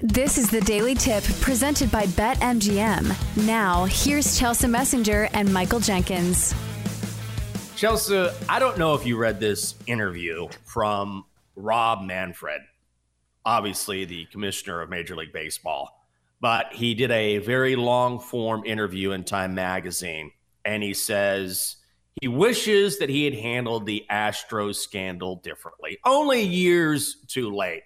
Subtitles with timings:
[0.00, 3.46] This is the Daily Tip presented by BetMGM.
[3.46, 6.54] Now, here's Chelsea Messenger and Michael Jenkins.
[7.76, 11.24] Chelsea, I don't know if you read this interview from
[11.54, 12.60] Rob Manfred,
[13.46, 15.98] obviously the commissioner of Major League Baseball,
[16.42, 20.30] but he did a very long form interview in Time Magazine,
[20.66, 21.76] and he says
[22.20, 27.82] he wishes that he had handled the Astros scandal differently, only years too late.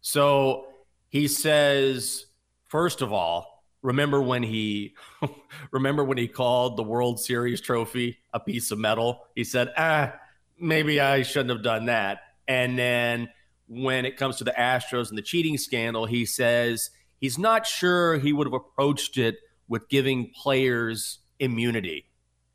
[0.00, 0.71] So
[1.12, 2.24] he says,
[2.68, 4.94] first of all, remember when he
[5.70, 9.20] remember when he called the World Series trophy a piece of metal?
[9.36, 10.14] He said, ah,
[10.58, 12.20] maybe I shouldn't have done that.
[12.48, 13.28] And then
[13.68, 18.16] when it comes to the Astros and the cheating scandal, he says he's not sure
[18.16, 19.36] he would have approached it
[19.68, 22.06] with giving players immunity.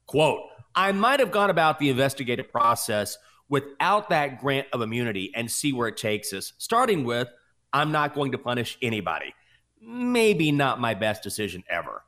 [0.07, 0.41] Quote,
[0.73, 5.73] I might have gone about the investigative process without that grant of immunity and see
[5.73, 7.27] where it takes us, starting with
[7.73, 9.33] I'm not going to punish anybody.
[9.81, 12.03] Maybe not my best decision ever.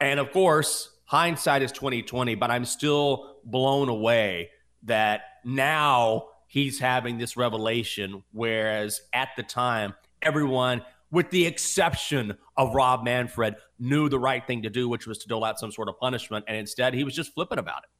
[0.00, 4.50] And of course, hindsight is 2020, but I'm still blown away
[4.84, 12.74] that now he's having this revelation whereas at the time everyone with the exception of
[12.74, 15.88] Rob Manfred knew the right thing to do which was to dole out some sort
[15.88, 17.90] of punishment and instead he was just flippant about it.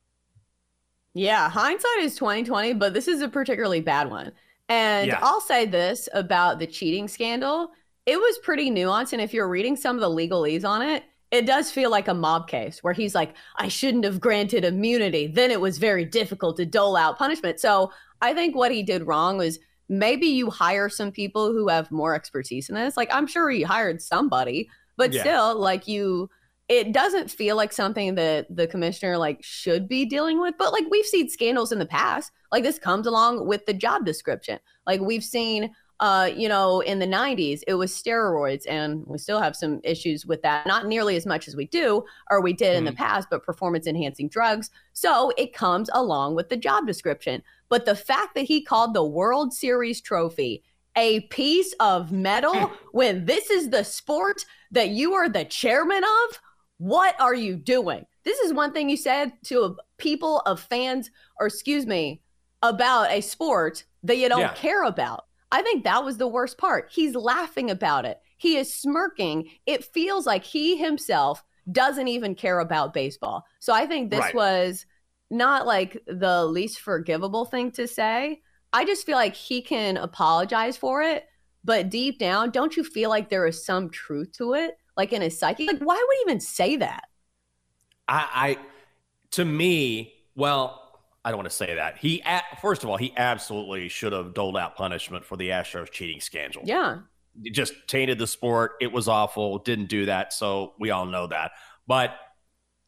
[1.15, 4.33] Yeah, hindsight is 2020, but this is a particularly bad one.
[4.73, 5.19] And yeah.
[5.20, 7.73] I'll say this about the cheating scandal.
[8.06, 9.12] It was pretty nuanced.
[9.12, 12.14] And if you're reading some of the legalese on it, it does feel like a
[12.14, 15.27] mob case where he's like, I shouldn't have granted immunity.
[15.27, 17.61] Then it was very difficult to dole out punishment.
[17.61, 17.92] So
[18.23, 19.59] I think what he did wrong was
[19.91, 22.97] maybe you hire some people who have more expertise in this.
[22.97, 25.20] Like, I'm sure he hired somebody, but yeah.
[25.20, 26.31] still, like, you
[26.69, 30.85] it doesn't feel like something that the commissioner like should be dealing with but like
[30.91, 35.01] we've seen scandals in the past like this comes along with the job description like
[35.01, 39.57] we've seen uh you know in the 90s it was steroids and we still have
[39.57, 42.79] some issues with that not nearly as much as we do or we did mm.
[42.79, 42.99] in the mm-hmm.
[42.99, 47.97] past but performance enhancing drugs so it comes along with the job description but the
[47.97, 50.63] fact that he called the world series trophy
[50.97, 56.41] a piece of metal when this is the sport that you are the chairman of
[56.83, 58.05] what are you doing?
[58.25, 62.23] This is one thing you said to people of fans, or excuse me,
[62.61, 64.55] about a sport that you don't yeah.
[64.55, 65.27] care about.
[65.53, 66.91] I think that was the worst part.
[66.92, 68.19] He's laughing about it.
[68.37, 69.48] He is smirking.
[69.65, 73.45] It feels like he himself doesn't even care about baseball.
[73.61, 74.35] So I think this right.
[74.35, 74.85] was
[75.31, 78.41] not like the least forgivable thing to say.
[78.73, 81.27] I just feel like he can apologize for it,
[81.63, 84.75] but deep down, don't you feel like there is some truth to it?
[84.97, 85.67] Like in his psyche.
[85.67, 87.05] Like, why would he even say that?
[88.08, 88.58] I, I
[89.33, 90.83] to me, well,
[91.25, 91.98] I don't want to say that.
[91.98, 92.23] He
[92.61, 96.63] first of all, he absolutely should have doled out punishment for the Astros cheating scandal.
[96.64, 96.98] Yeah.
[97.42, 98.73] It just tainted the sport.
[98.80, 99.58] It was awful.
[99.58, 101.53] Didn't do that, so we all know that.
[101.86, 102.14] But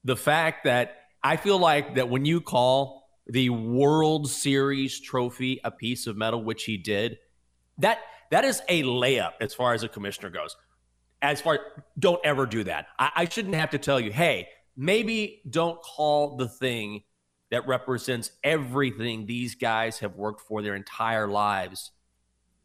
[0.02, 5.70] the fact that I feel like that when you call the World Series trophy a
[5.70, 7.18] piece of metal, which he did,
[7.78, 8.00] that
[8.30, 10.56] that is a layup as far as a commissioner goes
[11.24, 11.58] as far
[11.98, 12.86] don't ever do that.
[12.98, 17.02] I, I shouldn't have to tell you, hey, maybe don't call the thing
[17.50, 21.92] that represents everything these guys have worked for their entire lives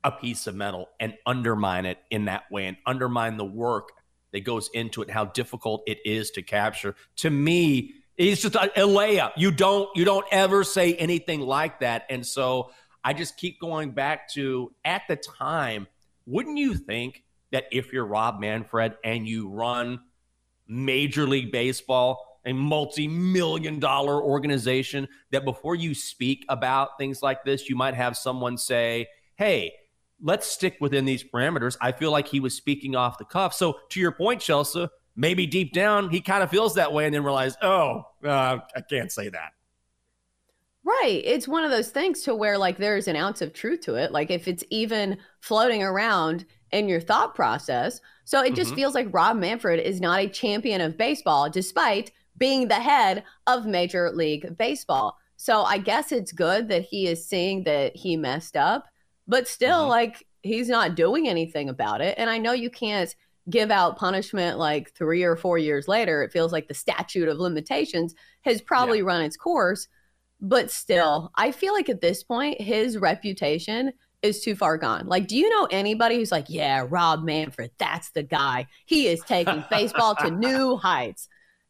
[0.03, 3.89] a piece of metal and undermine it in that way and undermine the work
[4.31, 6.95] that goes into it how difficult it is to capture.
[7.17, 9.31] To me it's just a, a, layup.
[9.37, 12.05] You don't you don't ever say anything like that.
[12.09, 12.71] And so
[13.01, 15.87] i just keep going back to at the time
[16.25, 19.99] wouldn't you think that if you're Rob Manfred and you run
[20.67, 27.43] Major League Baseball, a multi million dollar organization, that before you speak about things like
[27.43, 29.73] this, you might have someone say, hey,
[30.21, 31.77] let's stick within these parameters.
[31.81, 33.53] I feel like he was speaking off the cuff.
[33.53, 37.13] So, to your point, Chelsea, maybe deep down he kind of feels that way and
[37.13, 39.51] then realize, oh, uh, I can't say that.
[40.83, 41.21] Right.
[41.23, 44.11] It's one of those things to where like there's an ounce of truth to it.
[44.11, 48.01] Like if it's even floating around in your thought process.
[48.25, 48.77] So it just mm-hmm.
[48.77, 53.65] feels like Rob Manfred is not a champion of baseball, despite being the head of
[53.65, 55.17] Major League Baseball.
[55.35, 58.87] So I guess it's good that he is seeing that he messed up,
[59.27, 59.89] but still, mm-hmm.
[59.89, 62.15] like, he's not doing anything about it.
[62.17, 63.13] And I know you can't
[63.49, 66.23] give out punishment like three or four years later.
[66.23, 69.05] It feels like the statute of limitations has probably yeah.
[69.05, 69.87] run its course.
[70.39, 75.07] But still, I feel like at this point, his reputation is too far gone.
[75.07, 78.67] Like, do you know anybody who's like, yeah, Rob Manfred, that's the guy.
[78.85, 81.27] He is taking baseball to new heights.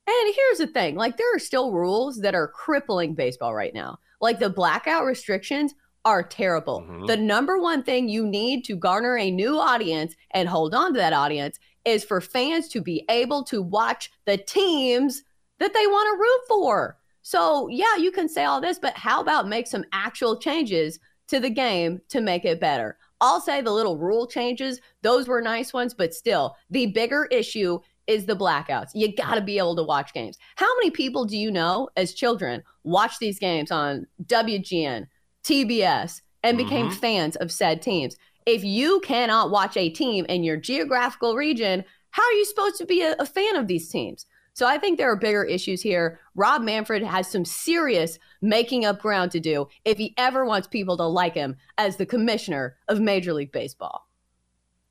[0.07, 4.00] And here's the thing like, there are still rules that are crippling baseball right now.
[4.22, 5.74] Like, the blackout restrictions
[6.06, 6.81] are terrible.
[6.81, 7.06] Mm-hmm.
[7.06, 10.98] The number one thing you need to garner a new audience and hold on to
[10.98, 15.24] that audience is for fans to be able to watch the teams
[15.60, 16.98] that they want to root for.
[17.22, 21.00] So, yeah, you can say all this, but how about make some actual changes
[21.30, 22.98] to the game to make it better?
[23.22, 27.80] I'll say the little rule changes, those were nice ones, but still, the bigger issue
[28.08, 28.90] is the blackouts.
[28.96, 30.38] You got to be able to watch games.
[30.56, 35.08] How many people do you know as children watch these games on WGN,
[35.44, 37.00] TBS, and became mm-hmm.
[37.00, 38.16] fans of said teams?
[38.46, 42.86] If you cannot watch a team in your geographical region, how are you supposed to
[42.86, 44.26] be a, a fan of these teams?
[44.59, 46.19] So I think there are bigger issues here.
[46.35, 50.97] Rob Manfred has some serious making up ground to do if he ever wants people
[50.97, 54.09] to like him as the commissioner of Major League Baseball.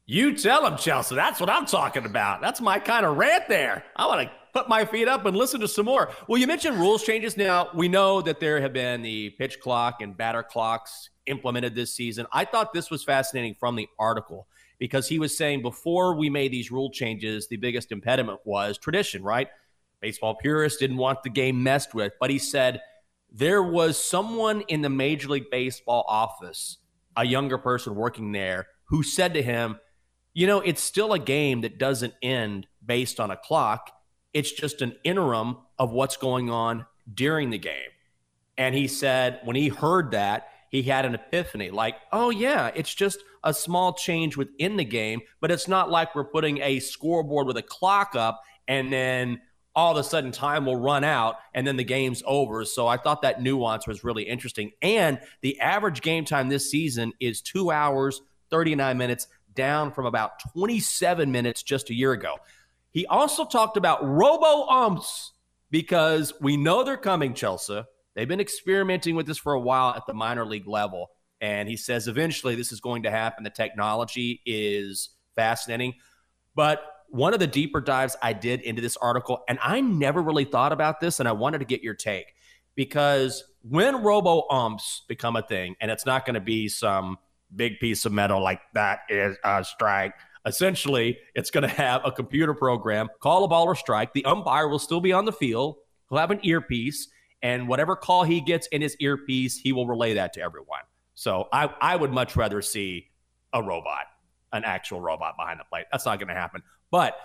[0.07, 1.17] You tell him, Chelsea.
[1.17, 2.41] That's what I'm talking about.
[2.41, 3.85] That's my kind of rant there.
[3.95, 6.13] I want to put my feet up and listen to some more.
[6.29, 7.37] Well, you mentioned rules changes.
[7.37, 11.93] Now, we know that there have been the pitch clock and batter clocks implemented this
[11.93, 12.25] season.
[12.33, 14.49] I thought this was fascinating from the article
[14.79, 19.23] because he was saying before we made these rule changes, the biggest impediment was tradition,
[19.23, 19.49] right?
[20.01, 22.81] Baseball purists didn't want the game messed with, but he said
[23.31, 26.79] there was someone in the Major League Baseball office,
[27.17, 29.81] a younger person working there, who said to him,
[30.33, 33.91] You know, it's still a game that doesn't end based on a clock.
[34.33, 37.91] It's just an interim of what's going on during the game.
[38.57, 42.95] And he said, when he heard that, he had an epiphany like, oh, yeah, it's
[42.95, 47.47] just a small change within the game, but it's not like we're putting a scoreboard
[47.47, 49.41] with a clock up and then
[49.75, 52.65] all of a sudden time will run out and then the game's over.
[52.65, 54.73] So I thought that nuance was really interesting.
[54.83, 58.21] And the average game time this season is two hours,
[58.51, 62.37] 39 minutes, down from about 27 minutes just a year ago.
[62.91, 65.33] He also talked about robo umps
[65.71, 67.85] because we know they're coming, Chelsea.
[68.19, 71.11] They've been experimenting with this for a while at the minor league level.
[71.41, 73.45] And he says eventually this is going to happen.
[73.45, 75.95] The technology is fascinating.
[76.57, 80.45] But one of the deeper dives I did into this article, and I never really
[80.45, 82.35] thought about this, and I wanted to get your take
[82.75, 87.19] because when robo umps become a thing, and it's not going to be some
[87.55, 90.15] big piece of metal like that is a strike.
[90.45, 94.13] Essentially, it's going to have a computer program, call a ball or strike.
[94.13, 95.77] The umpire will still be on the field.
[96.11, 97.07] He'll have an earpiece,
[97.43, 100.81] and whatever call he gets in his earpiece, he will relay that to everyone.
[101.15, 103.09] So I, I would much rather see
[103.53, 104.05] a robot,
[104.53, 105.87] an actual robot behind the plate.
[105.91, 106.63] That's not going to happen.
[106.91, 107.17] But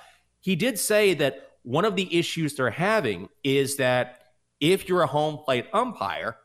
[0.41, 4.19] he did say that one of the issues they're having is that
[4.59, 6.37] if you're a home plate umpire,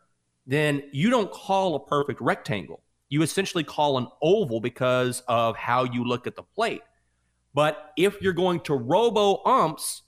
[0.46, 2.82] then you don't call a perfect rectangle.
[3.08, 6.82] You essentially call an oval because of how you look at the plate.
[7.54, 10.02] But if you're going to robo umps,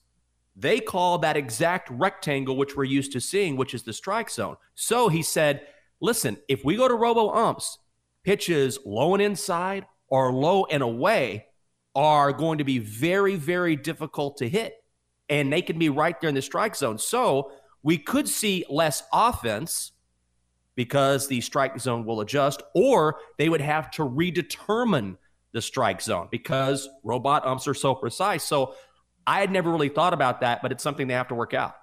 [0.61, 4.57] they call that exact rectangle, which we're used to seeing, which is the strike zone.
[4.75, 5.67] So he said,
[6.01, 7.79] listen, if we go to robo umps,
[8.25, 11.47] pitches low and inside or low and away
[11.95, 14.75] are going to be very, very difficult to hit.
[15.29, 16.99] And they can be right there in the strike zone.
[16.99, 17.53] So
[17.83, 19.93] we could see less offense
[20.75, 25.17] because the strike zone will adjust, or they would have to redetermine
[25.53, 28.45] the strike zone because robot umps are so precise.
[28.45, 28.75] So
[29.31, 31.77] I had never really thought about that, but it's something they have to work out.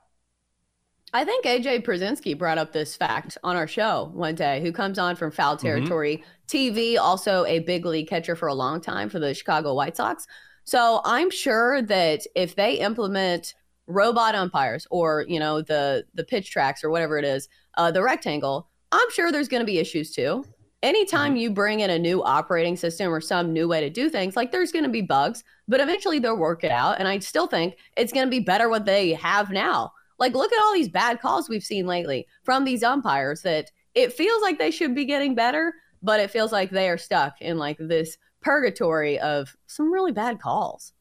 [1.13, 4.99] I think AJ Pierzynski brought up this fact on our show one day, who comes
[4.99, 5.65] on from Foul mm-hmm.
[5.65, 6.77] Territory mm-hmm.
[6.77, 10.27] TV, also a big league catcher for a long time for the Chicago White Sox.
[10.65, 13.55] So I'm sure that if they implement
[13.87, 18.03] robot umpires or you know the the pitch tracks or whatever it is, uh, the
[18.03, 20.43] rectangle, I'm sure there's going to be issues too.
[20.87, 21.41] Anytime mm-hmm.
[21.41, 24.53] you bring in a new operating system or some new way to do things, like
[24.53, 26.97] there's going to be bugs, but eventually they'll work it out.
[26.97, 29.91] And I still think it's going to be better what they have now.
[30.17, 34.13] Like, look at all these bad calls we've seen lately from these umpires that it
[34.13, 37.57] feels like they should be getting better, but it feels like they are stuck in
[37.57, 40.93] like this purgatory of some really bad calls.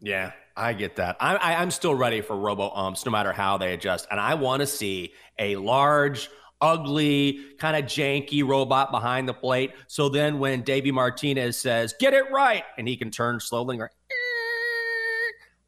[0.00, 1.16] Yeah, I get that.
[1.18, 4.06] I, I, I'm still ready for robo umps, no matter how they adjust.
[4.10, 6.28] And I want to see a large,
[6.60, 9.72] ugly, kind of janky robot behind the plate.
[9.86, 13.78] So then when Davey Martinez says, get it right, and he can turn slowly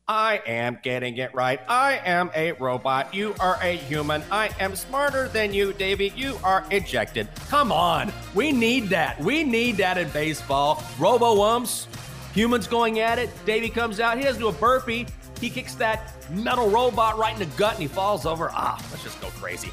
[0.08, 1.60] I am getting it right.
[1.68, 3.12] I am a robot.
[3.12, 4.22] You are a human.
[4.30, 6.12] I am smarter than you, Davey.
[6.14, 7.26] You are ejected.
[7.48, 8.12] Come on.
[8.32, 9.18] We need that.
[9.20, 10.84] We need that in baseball.
[11.00, 11.88] Robo umps,
[12.32, 13.30] humans going at it.
[13.46, 14.16] Davey comes out.
[14.16, 15.08] He doesn't do a burpee.
[15.40, 18.50] He kicks that metal robot right in the gut and he falls over.
[18.52, 19.72] Ah, let's just go crazy.